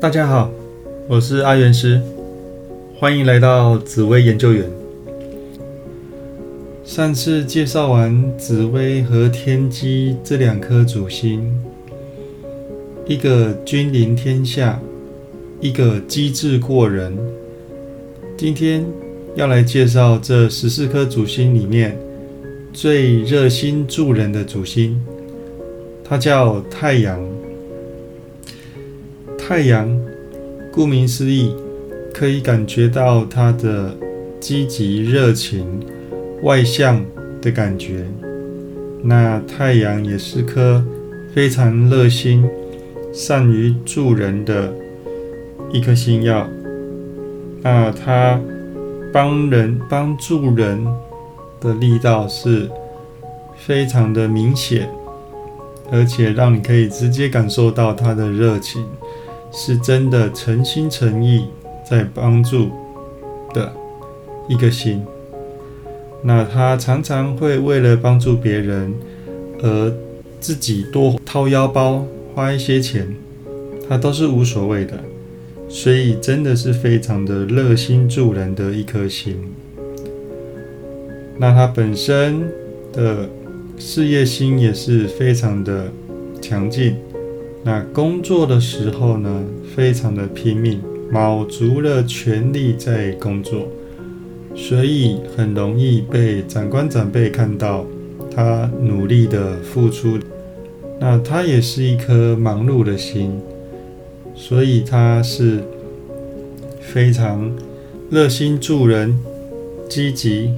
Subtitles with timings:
[0.00, 0.50] 大家好，
[1.06, 2.00] 我是阿元师，
[2.98, 4.64] 欢迎来到紫薇研究员。
[6.86, 11.52] 上次介绍完紫薇和天机这两颗主星，
[13.06, 14.80] 一个君临天下，
[15.60, 17.14] 一个机智过人。
[18.38, 18.82] 今天
[19.36, 21.94] 要来介绍这十四颗主星里面
[22.72, 24.98] 最热心助人的主星，
[26.02, 27.20] 它叫太阳。
[29.50, 29.90] 太阳，
[30.70, 31.52] 顾名思义，
[32.14, 33.92] 可以感觉到他的
[34.38, 35.84] 积极、热情、
[36.44, 37.04] 外向
[37.42, 38.06] 的感觉。
[39.02, 40.84] 那太阳也是颗
[41.34, 42.48] 非常热心、
[43.12, 44.72] 善于助人的
[45.72, 46.46] 一颗星耀。
[47.60, 48.40] 那他
[49.12, 50.86] 帮人、帮助人
[51.60, 52.70] 的力道是
[53.56, 54.88] 非常的明显，
[55.90, 58.86] 而且让你可以直接感受到他的热情。
[59.52, 61.46] 是真的诚心诚意
[61.88, 62.70] 在帮助
[63.52, 63.72] 的
[64.48, 65.02] 一个心，
[66.22, 68.94] 那他常常会为了帮助别人
[69.62, 69.92] 而
[70.38, 73.14] 自己多掏腰包花一些钱，
[73.88, 74.98] 他都是无所谓的，
[75.68, 79.36] 所以真的是非常的热心助人的一颗心。
[81.38, 82.48] 那他本身
[82.92, 83.28] 的
[83.78, 85.90] 事业心也是非常的
[86.40, 86.96] 强劲。
[87.62, 89.44] 那工作的时候呢，
[89.76, 90.80] 非常的拼命，
[91.12, 93.68] 卯足了全力在工作，
[94.54, 97.84] 所以很容易被长官长辈看到
[98.34, 100.18] 他努力的付出。
[100.98, 103.38] 那他也是一颗忙碌的心，
[104.34, 105.62] 所以他是
[106.80, 107.50] 非常
[108.10, 109.18] 热心助人、
[109.86, 110.54] 积极，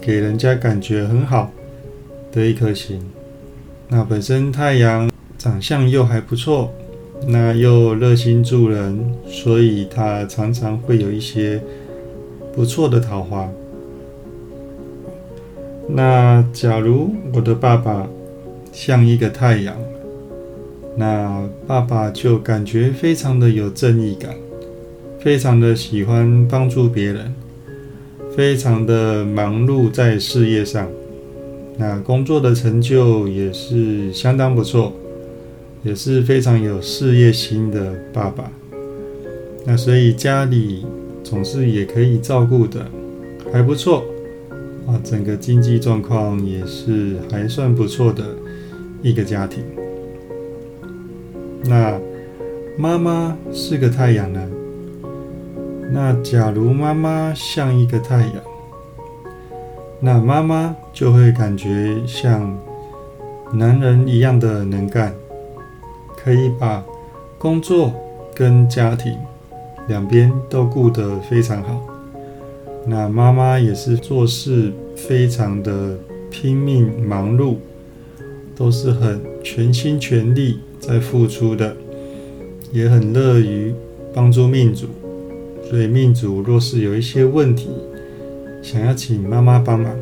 [0.00, 1.52] 给人家感觉很好
[2.32, 3.00] 的一颗心。
[3.88, 5.13] 那本身太阳。
[5.44, 6.72] 长相又还不错，
[7.28, 11.60] 那又热心助人，所以他常常会有一些
[12.54, 13.46] 不错的桃花。
[15.86, 18.08] 那假如我的爸爸
[18.72, 19.76] 像一个太阳，
[20.96, 24.34] 那爸爸就感觉非常的有正义感，
[25.18, 27.34] 非常的喜欢帮助别人，
[28.34, 30.88] 非常的忙碌在事业上，
[31.76, 34.90] 那工作的成就也是相当不错。
[35.84, 38.50] 也是非常有事业心的爸爸，
[39.66, 40.86] 那所以家里
[41.22, 42.86] 总是也可以照顾的
[43.52, 44.02] 还不错
[44.86, 48.24] 啊，整个经济状况也是还算不错的
[49.02, 49.62] 一个家庭。
[51.66, 52.00] 那
[52.78, 54.40] 妈妈是个太阳呢？
[55.92, 58.34] 那假如妈妈像一个太阳，
[60.00, 62.58] 那妈妈就会感觉像
[63.52, 65.14] 男人一样的能干。
[66.24, 66.82] 可以把
[67.38, 67.92] 工作
[68.34, 69.14] 跟家庭
[69.86, 71.82] 两边都顾得非常好。
[72.86, 75.98] 那妈妈也是做事非常的
[76.30, 77.56] 拼命忙碌，
[78.56, 81.76] 都是很全心全力在付出的，
[82.72, 83.74] 也很乐于
[84.14, 84.86] 帮助命主。
[85.68, 87.68] 所以命主若是有一些问题，
[88.62, 89.94] 想要请妈妈帮忙，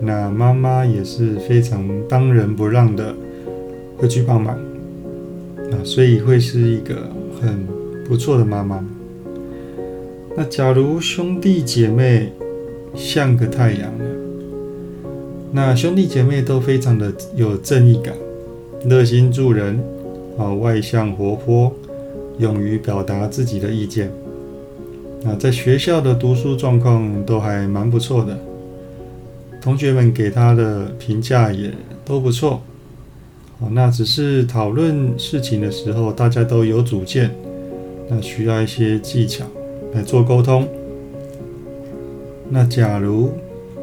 [0.00, 3.14] 那妈妈也是非常当仁不让的，
[3.96, 4.58] 会去帮忙。
[5.84, 7.08] 所以会是一个
[7.40, 7.66] 很
[8.04, 8.84] 不错的妈妈。
[10.36, 12.32] 那假如兄弟姐妹
[12.94, 14.04] 像个太阳呢？
[15.52, 18.14] 那兄弟姐妹都非常的有正义感，
[18.88, 19.78] 热心助人，
[20.38, 21.70] 啊，外向活泼，
[22.38, 24.10] 勇于表达自己的意见。
[25.22, 28.38] 那在学校的读书状况都还蛮不错的，
[29.60, 31.70] 同学们给他的评价也
[32.04, 32.62] 都不错。
[33.70, 37.30] 那只是讨论事情的时候，大家都有主见，
[38.08, 39.44] 那需要一些技巧
[39.94, 40.68] 来做沟通。
[42.50, 43.32] 那假如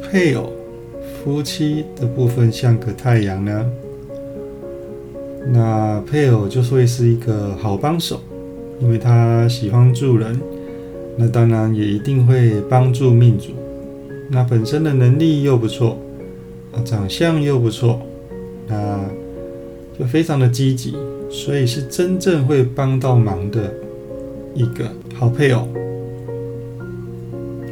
[0.00, 0.50] 配偶、
[1.22, 3.70] 夫妻的部分像个太阳呢？
[5.52, 8.20] 那配偶就会是一个好帮手，
[8.80, 10.40] 因为他喜欢助人，
[11.18, 13.48] 那当然也一定会帮助命主。
[14.30, 15.98] 那本身的能力又不错，
[16.72, 18.00] 啊，长相又不错，
[18.66, 18.98] 那。
[19.98, 20.94] 就非常的积极，
[21.30, 23.72] 所以是真正会帮到忙的
[24.54, 25.68] 一个好配偶。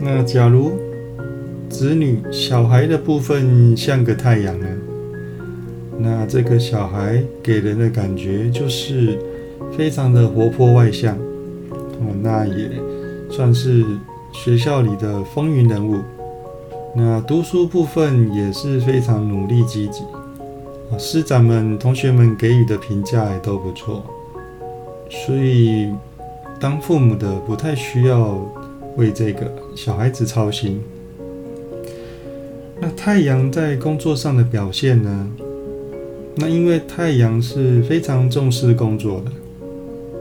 [0.00, 0.72] 那假如
[1.68, 4.66] 子女小孩的部分像个太阳呢？
[5.98, 9.18] 那这个小孩给人的感觉就是
[9.76, 11.16] 非常的活泼外向，
[11.70, 12.70] 哦，那也
[13.30, 13.84] 算是
[14.32, 15.98] 学校里的风云人物。
[16.96, 20.02] 那读书部分也是非常努力积极。
[20.98, 24.04] 师长们、同学们给予的评价也都不错，
[25.10, 25.88] 所以
[26.60, 28.38] 当父母的不太需要
[28.96, 30.80] 为这个小孩子操心。
[32.80, 35.28] 那太阳在工作上的表现呢？
[36.34, 39.30] 那因为太阳是非常重视工作的，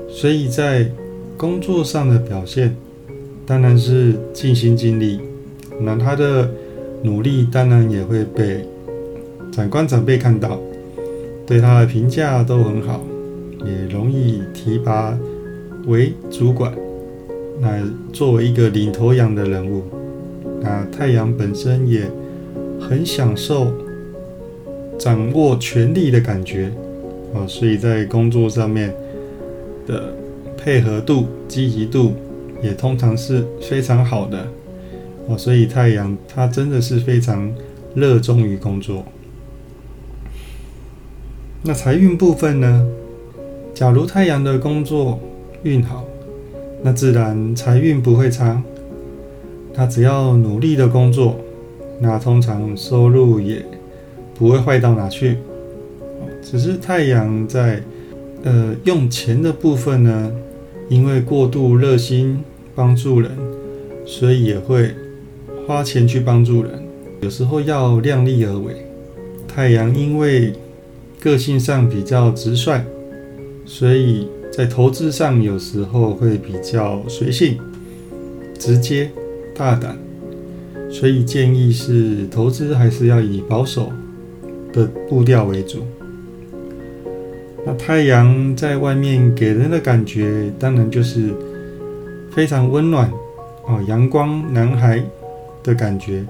[0.10, 0.90] 所以在
[1.38, 2.76] 工作上的表现
[3.46, 5.20] 当然是尽心尽力。
[5.80, 6.50] 那他的
[7.02, 8.64] 努力当然也会被
[9.52, 10.60] 长官长辈看到，
[11.46, 13.02] 对他的评价都很好，
[13.66, 15.18] 也容易提拔
[15.88, 16.74] 为主管。
[17.60, 17.82] 那
[18.14, 19.84] 作为一个领头羊的人物，
[20.62, 22.10] 那太阳本身也。
[22.82, 23.72] 很享受
[24.98, 26.72] 掌握权力的感觉
[27.32, 28.92] 啊，所以在工作上面
[29.86, 30.12] 的
[30.58, 32.14] 配合度、积极度
[32.62, 34.48] 也通常是非常好的
[35.28, 35.38] 哦。
[35.38, 37.54] 所以太阳他真的是非常
[37.94, 39.06] 热衷于工作。
[41.64, 42.88] 那财运部分呢？
[43.72, 45.20] 假如太阳的工作
[45.62, 46.04] 运好，
[46.82, 48.64] 那自然财运不会差。
[49.72, 51.40] 他只要努力的工作。
[52.00, 53.64] 那通常收入也
[54.34, 55.38] 不会坏到哪去，
[56.42, 57.84] 只是太阳在
[58.42, 60.32] 呃用钱的部分呢，
[60.90, 62.40] 因为过度热心
[62.74, 63.30] 帮助人，
[64.04, 64.96] 所以也会
[65.68, 66.72] 花钱去帮助人。
[67.22, 68.84] 有时候要量力而为。
[69.48, 70.54] 太阳因为
[71.22, 72.82] 个性上比较直率，
[73.64, 77.60] 所以在投资上有时候会比较随性、
[78.58, 79.12] 直接、
[79.56, 79.96] 大胆。
[80.90, 83.92] 所以建议是投资还是要以保守
[84.74, 85.84] 的步调为主。
[87.64, 91.34] 那太阳在外面给人的感觉，当然就是
[92.32, 93.10] 非常温暖
[93.68, 95.02] 哦，阳光男孩
[95.64, 96.26] 的感觉，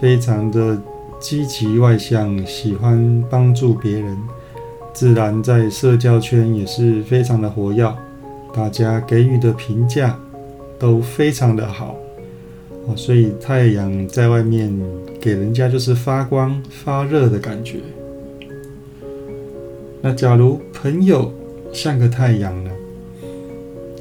[0.00, 0.80] 非常的
[1.22, 4.18] 积极外向，喜欢帮助别人，
[4.92, 7.96] 自然在社交圈也是非常的活跃，
[8.52, 10.18] 大家给予的评价
[10.80, 11.96] 都非常的好。
[12.88, 14.76] 哦，所以太阳在外面
[15.20, 17.76] 给人家就是发光发热的感觉。
[20.00, 21.32] 那假如朋友
[21.72, 22.70] 像个太阳呢？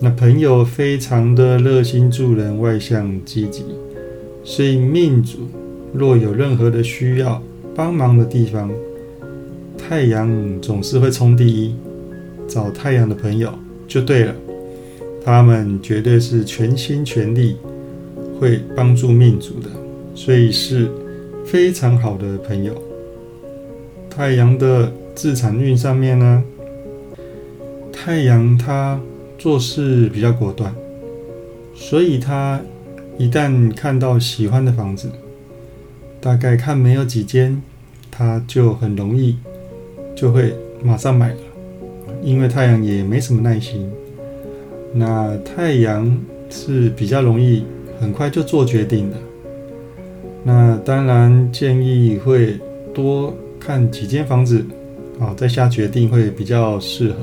[0.01, 3.63] 那朋友非常的热心助人、外向积极，
[4.43, 5.47] 所以命主
[5.93, 7.41] 若有任何的需要
[7.75, 8.71] 帮忙的地方，
[9.77, 10.29] 太阳
[10.61, 11.75] 总是会冲第一，
[12.47, 13.51] 找太阳的朋友
[13.87, 14.35] 就对了，
[15.23, 17.57] 他们绝对是全心全力。
[18.39, 19.69] 会帮助命主的，
[20.15, 20.89] 所以是
[21.45, 22.73] 非常好的朋友。
[24.09, 26.43] 太阳的自产运上面呢，
[27.93, 28.99] 太阳他
[29.37, 30.73] 做事比较果断，
[31.75, 32.59] 所以他
[33.19, 35.07] 一旦看到喜欢的房子，
[36.21, 37.61] 大概看没有几间，
[38.09, 39.35] 他就很容易
[40.15, 41.39] 就会马上买了，
[42.21, 43.89] 因为太阳也没什么耐心。
[44.93, 46.17] 那太阳
[46.49, 47.65] 是比较容易。
[47.99, 49.17] 很快就做决定的，
[50.43, 52.57] 那当然建议会
[52.95, 54.65] 多看几间房子，
[55.19, 57.17] 啊，再下决定会比较适合。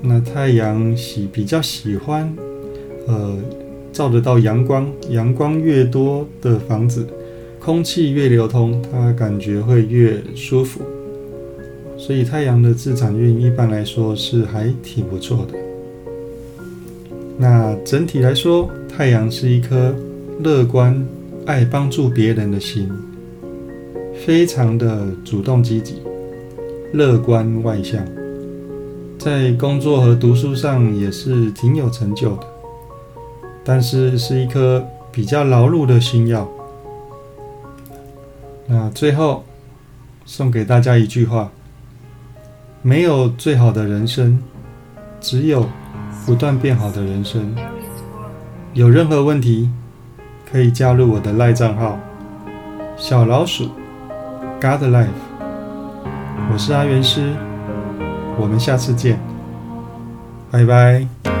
[0.00, 2.34] 那太阳喜比较喜欢，
[3.06, 3.36] 呃，
[3.92, 7.06] 照得到阳光，阳光越多的房子，
[7.66, 10.82] 空气越流通，它感觉会越舒服。
[11.98, 15.58] 所以太阳的自产运一般来说是还挺不错的。
[17.36, 19.92] 那整体来说，太阳是一颗
[20.44, 21.04] 乐观、
[21.44, 22.88] 爱帮助别人的心，
[24.24, 25.96] 非常的主动积极、
[26.92, 28.00] 乐观外向，
[29.18, 32.46] 在工作和读书上也是挺有成就的。
[33.64, 36.48] 但是是一颗比较劳碌的心药。
[38.66, 39.44] 那最后
[40.24, 41.50] 送给大家一句话：
[42.82, 44.42] 没有最好的人生，
[45.20, 45.68] 只有
[46.24, 47.54] 不断变好的人生。
[48.72, 49.70] 有任何问题，
[50.50, 51.98] 可以加入我的赖账号
[52.96, 53.70] 小老鼠
[54.60, 55.06] God Life。
[56.52, 57.34] 我是阿元师，
[58.38, 59.18] 我们下次见，
[60.50, 61.35] 拜拜。